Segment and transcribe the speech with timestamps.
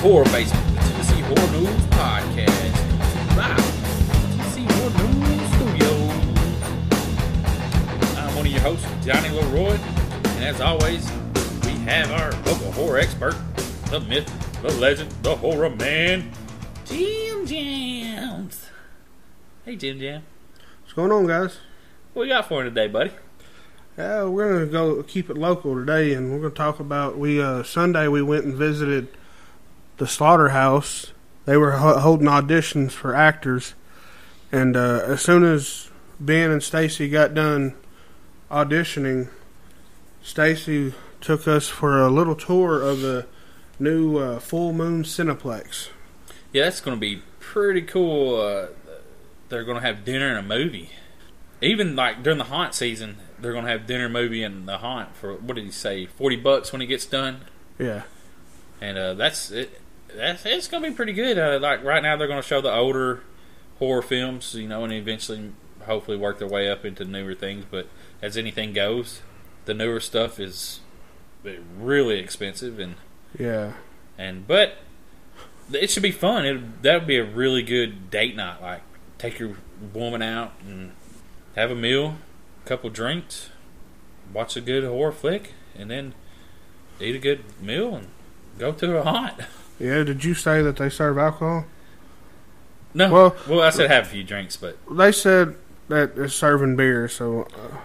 [0.00, 2.74] Horror Basement, the Tennessee Horror News Podcast.
[3.36, 6.16] Live from Tennessee Horror News Studios.
[8.16, 11.04] I'm one of your hosts, Johnny Leroy, and as always,
[11.66, 13.36] we have our local horror expert,
[13.90, 14.26] the myth,
[14.62, 16.32] the legend, the horror man,
[16.86, 18.70] Jim Jams.
[19.66, 20.22] Hey, Jim Jam.
[20.80, 21.58] What's going on, guys?
[22.14, 23.10] What we got for you today, buddy?
[23.98, 27.62] Uh, we're gonna go keep it local today, and we're gonna talk about we uh,
[27.62, 29.08] Sunday we went and visited
[30.00, 31.12] the slaughterhouse.
[31.44, 33.74] They were ho- holding auditions for actors,
[34.50, 37.74] and uh, as soon as Ben and Stacy got done
[38.50, 39.28] auditioning,
[40.22, 43.26] Stacy took us for a little tour of the
[43.78, 45.90] new uh, Full Moon Cineplex.
[46.52, 48.40] Yeah, that's going to be pretty cool.
[48.40, 48.66] Uh,
[49.50, 50.90] they're going to have dinner and a movie.
[51.60, 55.14] Even like during the haunt season, they're going to have dinner, movie, and the haunt
[55.14, 56.06] for what did he say?
[56.06, 57.42] Forty bucks when it gets done,
[57.78, 58.04] Yeah,
[58.80, 59.78] and uh, that's it.
[60.16, 61.38] That's it's going to be pretty good.
[61.38, 63.22] Uh, like right now, they're going to show the older
[63.78, 65.52] horror films, you know, and eventually,
[65.86, 67.64] hopefully, work their way up into newer things.
[67.70, 67.88] But
[68.22, 69.22] as anything goes,
[69.64, 70.80] the newer stuff is
[71.78, 72.96] really expensive and
[73.38, 73.72] yeah,
[74.18, 74.78] and but
[75.72, 76.44] it should be fun.
[76.44, 78.60] It that would be a really good date night.
[78.60, 78.82] Like
[79.18, 79.56] take your
[79.94, 80.92] woman out and
[81.56, 82.16] have a meal,
[82.64, 83.50] a couple drinks,
[84.32, 86.14] watch a good horror flick, and then
[87.00, 88.08] eat a good meal and
[88.58, 89.40] go to a haunt.
[89.80, 90.04] yeah.
[90.04, 91.64] Did you say that they serve alcohol?
[92.94, 95.56] No, well, Well- I said have a few drinks, but They said
[95.88, 97.76] that they're serving beer, so uh,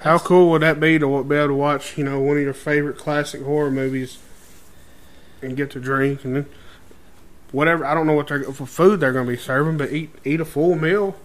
[0.00, 2.52] how cool would that be to be able to watch, you know, one of your
[2.54, 4.18] favorite classic horror movies
[5.42, 6.46] and get to drink and then
[7.52, 7.84] whatever.
[7.84, 10.40] I don't know what they're for food they're going to be serving, but eat eat
[10.40, 11.16] a full meal.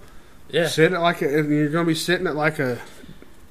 [0.50, 2.80] yeah, Sit at like a, and you're going to be sitting at like a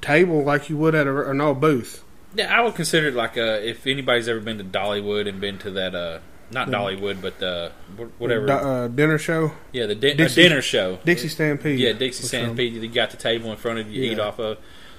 [0.00, 2.03] table like you would at a no booth.
[2.34, 2.56] yeah.
[2.56, 5.71] I would consider it like uh, if anybody's ever been to Dollywood and been to
[5.72, 6.19] that uh,
[6.53, 7.35] not The- Dollywood, but
[7.99, 8.47] wh- whatever.
[8.47, 10.99] Di- uh, dinner show, yeah, the di- Dixie- dinner show.
[11.05, 11.79] Dixie Stampede.
[11.79, 12.25] Yeah, Dixie.
[12.25, 12.75] Stampede.
[12.75, 14.59] You got the table in front of you, eat off of.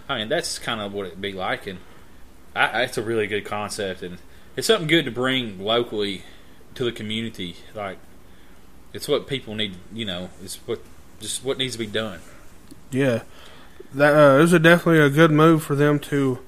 [0.09, 1.80] I mean, that's kind of what it'd be like, and
[2.56, 4.18] I, I- it's a really good concept, and
[4.56, 6.24] it's something good to bring locally
[6.75, 7.56] to the community.
[7.75, 7.97] Like,
[8.94, 9.75] it's what people need.
[9.94, 10.80] You know, it's what
[11.20, 12.20] just what needs to be done.
[12.91, 13.24] Yeah,
[13.94, 16.40] that uh, it was a definitely a good move for them to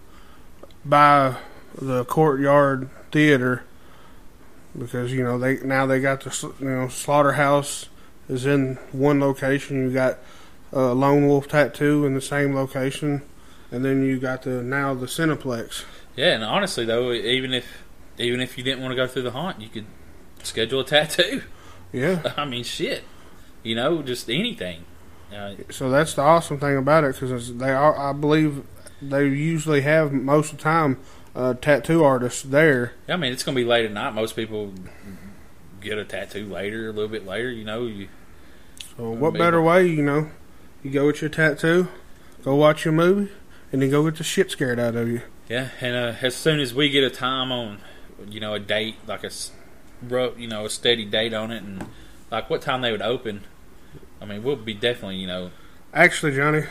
[0.83, 1.35] buy
[1.79, 3.63] the courtyard theater
[4.77, 7.87] because you know they now they got the you know slaughterhouse
[8.27, 9.83] is in one location.
[9.83, 10.19] You got
[10.73, 13.21] uh, Lone Wolf Tattoo in the same location,
[13.71, 15.83] and then you got the now the Cineplex.
[16.15, 17.83] Yeah, and honestly though, even if
[18.17, 19.85] even if you didn't want to go through the haunt, you could
[20.43, 21.43] schedule a tattoo.
[21.91, 23.03] Yeah, I mean, shit.
[23.63, 24.85] You know, just anything.
[25.35, 28.63] Uh, so that's the awesome thing about it because they are I believe
[29.01, 30.97] they usually have most of the time
[31.35, 32.93] uh, tattoo artists there.
[33.07, 34.13] Yeah, I mean, it's going to be late at night.
[34.13, 34.73] Most people
[35.81, 37.51] get a tattoo later, a little bit later.
[37.51, 38.07] You know, you
[38.97, 40.29] So what better way, you know?
[40.81, 41.87] You go with your tattoo,
[42.43, 43.31] go watch your movie,
[43.71, 45.21] and then go get the shit scared out of you.
[45.49, 45.69] yeah.
[45.81, 47.79] And uh, as soon as we get a time on,
[48.29, 49.31] you know, a date like a,
[50.37, 51.85] you know, a steady date on it, and
[52.31, 53.43] like what time they would open.
[54.21, 55.51] I mean, we'll be definitely, you know,
[55.93, 56.63] Actually, Johnny,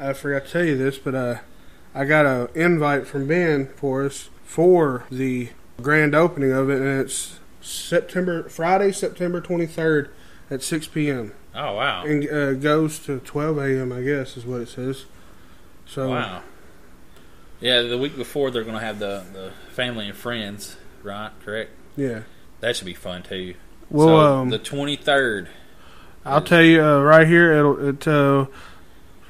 [0.00, 1.36] I forgot to tell you this, but uh,
[1.94, 5.50] I got an invite from Ben for us for the
[5.80, 10.10] grand opening of it, and it's September Friday, September twenty third
[10.50, 11.32] at six p.m.
[11.54, 13.92] oh wow, and uh, goes to twelve a.m.
[13.92, 15.06] I guess is what it says.
[15.86, 16.42] So wow.
[17.60, 21.30] Yeah, the week before they're going to have the the family and friends, right?
[21.44, 21.70] Correct.
[21.96, 22.22] yeah.
[22.60, 23.54] That should be fun too.
[23.90, 25.48] Well, so, um, the twenty third.
[26.24, 27.52] I'll tell you uh, right here.
[27.52, 28.06] It'll it.
[28.06, 28.46] Uh,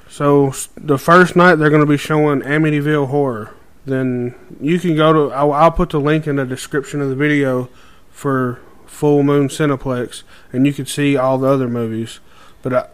[0.08, 3.54] so the first night they're going to be showing Amityville Horror.
[3.84, 5.34] Then you can go to.
[5.34, 7.69] I'll, I'll put the link in the description of the video
[8.10, 10.22] for Full Moon Cineplex,
[10.52, 12.20] and you can see all the other movies.
[12.62, 12.88] But I,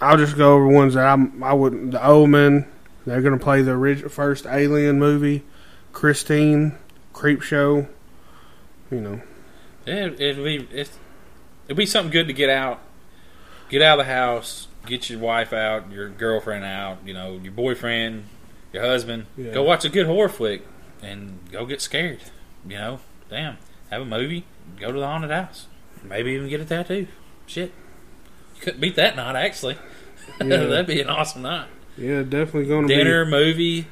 [0.00, 1.42] I'll just go over ones that I'm.
[1.42, 1.92] I wouldn't.
[1.92, 2.66] The Omen.
[3.06, 5.44] They're going to play the orig- first Alien movie,
[5.92, 6.74] Christine,
[7.14, 7.88] Creep Show.
[8.90, 9.22] You know.
[9.86, 12.80] Yeah, it'd be it'd be something good to get out,
[13.70, 17.52] get out of the house, get your wife out, your girlfriend out, you know, your
[17.52, 18.24] boyfriend,
[18.72, 19.26] your husband.
[19.36, 19.52] Yeah.
[19.52, 20.62] Go watch a good horror flick
[21.02, 22.20] and go get scared.
[22.66, 23.58] You know, damn,
[23.90, 24.44] have a movie,
[24.78, 25.66] go to the haunted house,
[26.02, 27.06] maybe even get a tattoo.
[27.46, 27.72] Shit,
[28.56, 29.76] you couldn't beat that night actually.
[30.40, 30.58] Yeah.
[30.66, 31.68] That'd be an awesome night.
[31.96, 32.96] Yeah, definitely going to be.
[32.96, 33.86] Dinner, movie,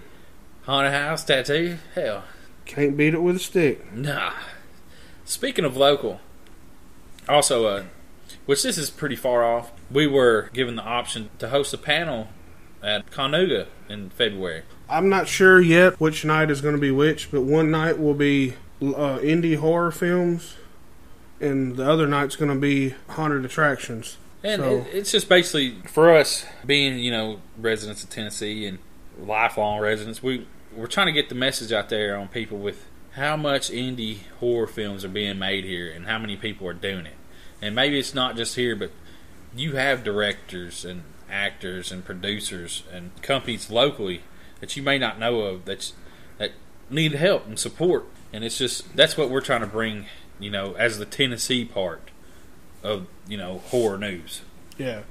[0.65, 1.79] haunted house, tattoo.
[1.95, 2.25] Hell,
[2.67, 3.91] Can't beat it with a stick.
[3.95, 4.33] Nah.
[5.25, 6.21] Speaking of local,
[7.27, 7.85] also, uh,
[8.47, 12.29] which this is pretty far off, we were given the option to host a panel
[12.83, 14.63] at ConNooga in February.
[14.89, 18.15] I'm not sure yet which night is going to be which, but one night will
[18.15, 20.57] be uh, indie horror films,
[21.41, 24.17] and the other night's going to be haunted attractions.
[24.45, 28.79] And So- it, it's just basically for us being, you know, residents of Tennessee and
[29.19, 33.35] lifelong residents, we we're trying to get the message out there on people with how
[33.35, 37.15] much indie horror films are being made here and how many people are doing it.
[37.63, 38.91] And maybe it's not just here, but
[39.55, 44.23] you have directors and actors and producers and companies locally
[44.61, 45.93] that you may not know of that
[46.39, 46.53] that
[46.91, 48.07] need help and support.
[48.33, 50.07] And it's just that's what we're trying to bring,
[50.39, 52.11] you know, as the Tennessee part
[52.83, 54.43] of you know horror news.
[54.79, 55.03] Yeah.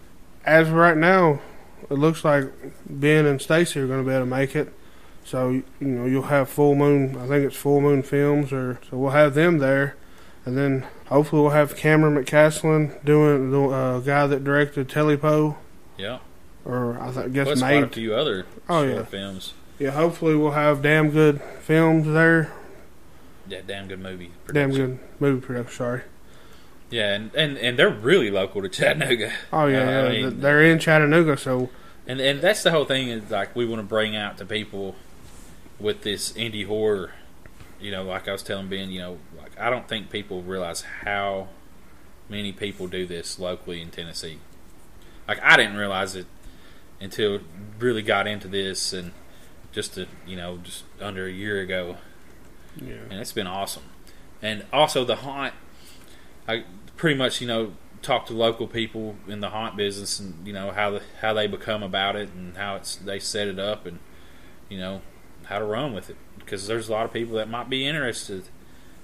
[0.45, 1.41] As right now,
[1.89, 2.51] it looks like
[2.87, 4.71] Ben and Stacy are going to be able to make it.
[5.23, 7.17] So you know you'll have Full Moon.
[7.17, 9.95] I think it's Full Moon Films, or so we'll have them there,
[10.45, 15.55] and then hopefully we'll have Cameron McCasland doing the uh, guy that directed Telepo,
[15.97, 16.19] Yeah,
[16.63, 17.93] or I th- guess plus quite a made.
[17.93, 19.03] few other Oh, short yeah.
[19.05, 19.53] films.
[19.79, 22.51] Yeah, hopefully we'll have damn good films there.
[23.47, 24.31] Yeah, damn good movie.
[24.51, 25.75] Damn good movie production.
[25.75, 26.01] Sorry.
[26.89, 29.31] Yeah, and, and and they're really local to Chattanooga.
[29.51, 30.25] Oh yeah, Uh, I yeah.
[30.29, 31.69] mean- they're in Chattanooga, so
[32.07, 34.95] And and that's the whole thing is like we want to bring out to people
[35.79, 37.11] with this indie horror.
[37.79, 40.81] You know, like I was telling Ben, you know, like I don't think people realize
[41.03, 41.49] how
[42.29, 44.39] many people do this locally in Tennessee.
[45.27, 46.27] Like I didn't realize it
[46.99, 47.39] until
[47.79, 49.11] really got into this and
[49.71, 51.97] just a, you know just under a year ago
[52.81, 52.95] yeah.
[53.09, 53.83] and it's been awesome.
[54.41, 55.53] And also the haunt,
[56.47, 56.63] I
[56.97, 60.71] pretty much you know talk to local people in the haunt business and you know
[60.71, 63.99] how the, how they become about it and how it's they set it up and
[64.69, 65.01] you know
[65.45, 68.43] how to run with it because there's a lot of people that might be interested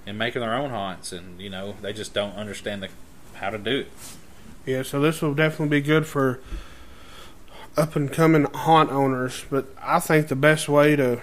[0.05, 2.89] in making their own haunts and you know they just don't understand the
[3.35, 3.91] how to do it.
[4.65, 6.39] Yeah, so this will definitely be good for
[7.77, 9.45] up and coming haunt owners.
[9.49, 11.21] But I think the best way to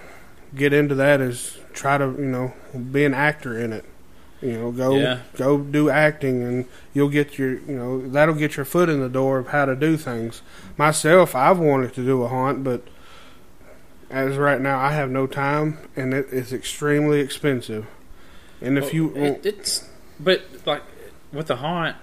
[0.55, 2.53] get into that is try to, you know,
[2.91, 3.85] be an actor in it.
[4.41, 5.19] You know, go Yeah.
[5.35, 9.09] go do acting, and you'll get your, you know, that'll get your foot in the
[9.09, 10.41] door of how to do things.
[10.77, 12.81] Myself, I've wanted to do a haunt, but
[14.09, 17.85] as right now, I have no time, and it is extremely expensive.
[18.61, 19.87] And if Well, you, it, it's
[20.19, 20.83] but like
[21.31, 21.95] with the haunt,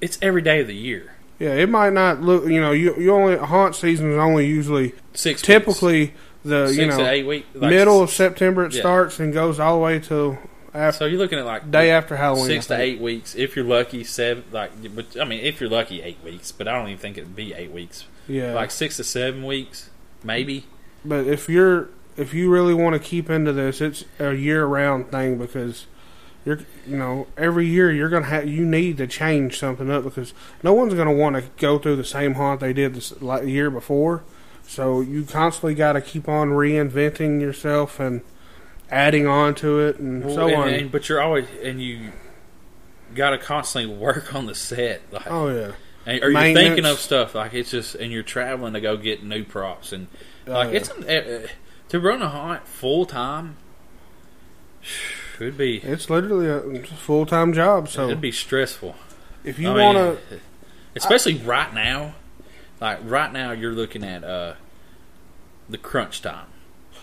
[0.00, 1.12] it's every day of the year.
[1.38, 4.92] yeah, it might not look, you know, you you only haunt season is only usually
[5.14, 5.42] Six weeks.
[5.42, 6.14] typically
[6.44, 7.46] the six you know to eight weeks.
[7.54, 8.80] Like, middle of September it Yeah.
[8.80, 10.38] starts and goes all the way till
[10.74, 12.46] after So you're looking at like day after Halloween.
[12.46, 13.34] six to eight weeks.
[13.34, 14.44] If you're lucky, seven.
[14.52, 16.52] Like, but I mean, if you're lucky, eight weeks.
[16.52, 18.04] But I don't even think it'd be eight weeks.
[18.28, 19.88] Yeah, Like six to seven weeks,
[20.22, 20.66] maybe.
[21.04, 25.10] But if you're if you really want to keep into this, it's a year round
[25.10, 25.86] thing because
[26.44, 30.32] you're you know every year you're gonna have you need to change something up because
[30.62, 33.70] no one's gonna want to go through the same haunt they did this like, year
[33.70, 34.22] before.
[34.66, 38.22] So you constantly got to keep on reinventing yourself and
[38.90, 40.68] adding on to it and so and, on.
[40.68, 42.12] and- but you're always and you
[43.14, 45.02] got to constantly work on the set.
[45.12, 45.72] Like, oh yeah,
[46.06, 49.22] and, or you're thinking of stuff like it's just, and you're traveling to go get
[49.22, 50.06] new props and
[50.46, 51.48] Oh, like it's uh, uh,
[51.88, 53.56] to run a haunt full time.
[55.40, 57.88] Would be it's literally a full time job.
[57.88, 58.94] So it'd be stressful.
[59.44, 59.96] if you I want
[60.28, 60.40] to
[60.94, 62.14] especially right now.
[62.80, 64.54] Like right now, you're looking at uh,
[65.68, 66.46] the crunch time.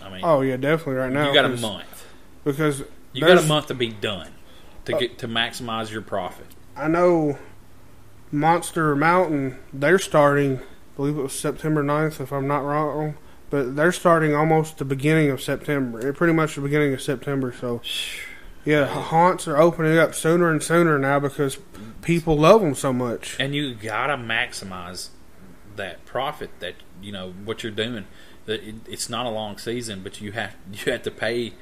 [0.00, 1.28] I mean, Oh yeah, definitely right now.
[1.28, 2.06] you got a month.
[2.44, 2.82] because
[3.12, 4.30] You got a month to be done
[4.84, 6.46] to Uh, get to maximize your profit.
[6.76, 7.38] I know
[8.32, 9.58] Monster Mountain.
[9.72, 10.58] They're starting.
[10.58, 13.16] I believe it was September 9th, if I'm not wrong.
[13.50, 16.06] But they're starting almost the beginning of September.
[16.08, 17.52] eh, Pretty much the beginning of September.
[17.52, 17.82] So
[18.64, 21.58] yeah, haunts are opening up sooner and sooner now because
[22.00, 23.36] people love them so much.
[23.38, 25.10] And you gotta maximize
[25.76, 28.06] that profit that you know what you're doing.
[28.46, 31.52] That it's not a long season, but you have you have to pay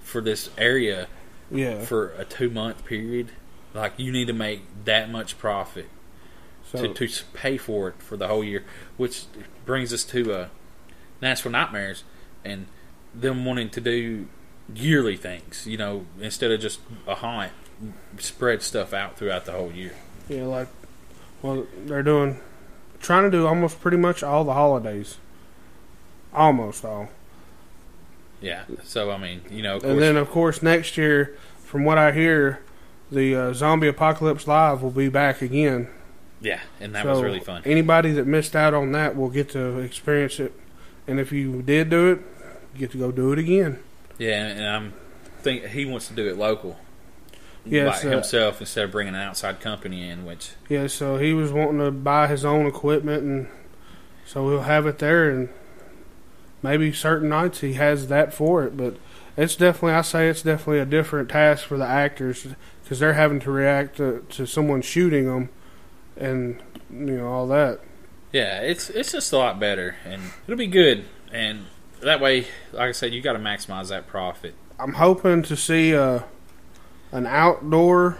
[0.00, 1.08] for this area
[1.50, 1.80] Yeah.
[1.80, 3.30] for a two month period.
[3.72, 5.88] Like you need to make that much profit
[6.72, 8.64] So to, to pay for it for the whole year,
[8.96, 9.24] which
[9.64, 10.48] brings us to uh,
[11.22, 12.04] Nashville Nightmares
[12.44, 12.66] and
[13.14, 14.26] them wanting to do
[14.74, 15.66] yearly things.
[15.66, 17.52] You know, instead of just a haunt,
[18.18, 19.94] spread stuff out throughout the whole year.
[20.28, 20.68] yeah, like
[21.40, 22.40] well, they're doing
[23.00, 25.18] trying to do almost pretty much all the holidays.
[26.32, 27.08] Almost all.
[28.40, 28.64] Yeah.
[28.84, 32.12] So I mean, you know, of And then, of course, next year, from what I
[32.12, 32.60] hear,
[33.10, 35.88] the uh, Zombie Apocalypse Live will be back again.
[36.40, 37.62] Yeah, and that so was really fun.
[37.64, 40.52] Anybody that missed out on that will get to experience it.
[41.06, 42.20] And if you did do it,
[42.74, 43.78] you get to go do it again.
[44.18, 44.92] Yeah, and I'm
[45.38, 46.78] think he wants to do it local.
[47.64, 51.52] By uh, himself instead of bringing an outside company in, which Yeah, so he was
[51.52, 53.48] wanting to buy his own equipment, and
[54.24, 55.28] so he'll have it there.
[55.28, 55.50] And
[56.62, 58.76] maybe certain nights he has that for it.
[58.76, 58.96] But
[59.36, 62.46] it's definitely I say it's definitely a different task for the actors
[62.82, 65.50] because they're having to react to, to someone shooting them,
[66.18, 67.80] and you know all that.
[68.32, 71.04] Yeah, it's it's just a lot better, and it'll be good.
[71.32, 71.66] And
[72.02, 74.54] that way, like I said, you got to maximize that profit.
[74.78, 76.24] I'm hoping to see a
[77.12, 78.18] an outdoor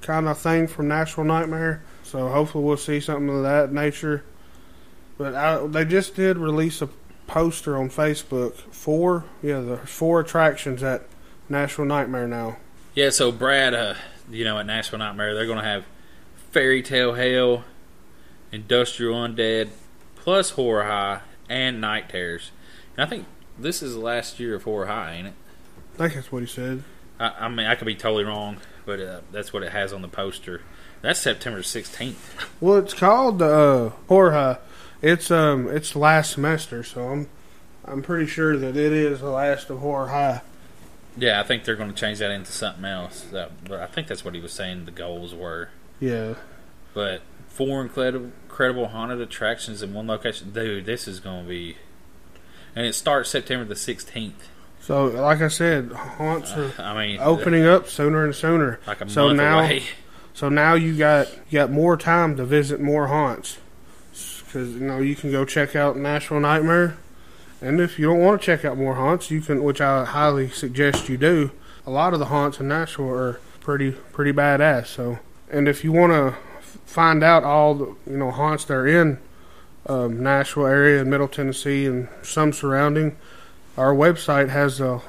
[0.00, 1.82] kind of thing from Nashville Nightmare.
[2.02, 4.24] So hopefully we'll see something of that nature.
[5.16, 6.88] But I, they just did release a
[7.26, 8.54] poster on Facebook.
[8.54, 11.06] Four, yeah, there's four attractions at
[11.48, 12.58] Nashville Nightmare now.
[12.94, 13.94] Yeah, so Brad, uh,
[14.30, 15.84] you know, at Nashville Nightmare, they're going to have
[16.52, 17.64] Fairy Tale Hell,
[18.52, 19.70] Industrial Undead,
[20.16, 22.50] plus Horror High and Night Terrors.
[22.94, 23.24] And I think
[23.58, 25.34] this is the last year of Horror High, ain't it?
[25.94, 26.84] I think that's what he said.
[27.18, 30.02] I, I mean, I could be totally wrong, but uh, that's what it has on
[30.02, 30.60] the poster.
[31.00, 32.16] That's September 16th.
[32.60, 34.58] Well, it's called uh, Horror High.
[35.00, 37.28] It's um, it's last semester, so I'm
[37.84, 40.42] I'm pretty sure that it is the last of Horror High.
[41.16, 43.22] Yeah, I think they're going to change that into something else.
[43.32, 45.70] That, but I think that's what he was saying the goals were.
[46.02, 46.34] Yeah,
[46.94, 50.50] But four incredible, incredible haunted attractions in one location.
[50.52, 51.76] Dude, this is going to be.
[52.74, 54.32] And it starts September the 16th.
[54.80, 58.80] so like I said, haunts uh, are I mean, opening up sooner and sooner.
[58.84, 59.84] like so now, away.
[60.34, 63.58] so now you got you got more time to visit more haunts
[64.44, 66.96] because you know you can go check out Nashville Nightmare,
[67.60, 70.48] and if you don't want to check out more haunts, you can, which I highly
[70.48, 71.52] suggest you do.
[71.86, 74.86] A lot of the haunts in Nashville are pretty pretty badass.
[74.86, 75.20] So,
[75.52, 76.34] and if you want to
[76.86, 79.18] find out all the you know haunts that are in
[79.86, 83.16] um, Nashville area and Middle Tennessee and some surrounding,
[83.76, 85.02] our website has a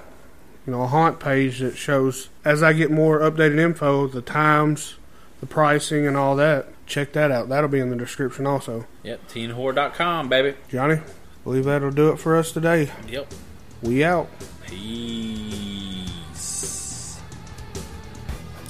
[0.66, 4.96] you know a haunt page that shows as I get more updated info, the times,
[5.40, 6.68] the pricing, and all that.
[6.86, 7.48] Check that out.
[7.50, 8.86] That'll be in the description also.
[9.04, 10.58] Yep, teenhorror.com, baby.
[10.68, 11.00] Johnny,
[11.44, 12.92] believe that'll do it for us today.
[13.08, 13.34] Yep.
[13.82, 14.30] We out.
[14.68, 16.04] Peace.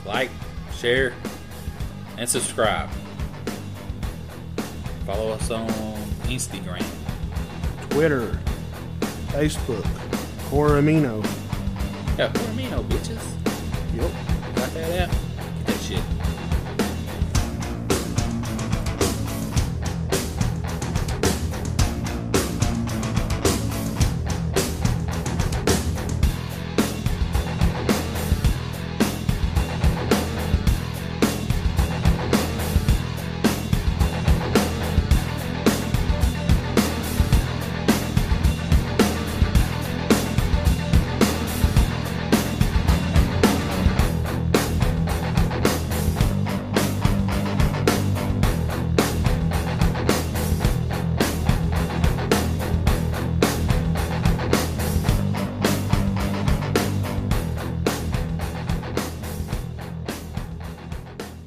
[0.05, 0.29] Like,
[0.75, 1.13] share,
[2.17, 2.89] and subscribe.
[5.05, 5.67] Follow us on
[6.24, 6.86] Instagram.
[7.89, 8.39] Twitter,
[9.27, 9.86] Facebook,
[10.50, 11.24] Horror Amino.
[12.17, 13.22] Yeah, for me, no bitches.
[13.96, 14.12] Yep.
[14.55, 15.24] Got that out.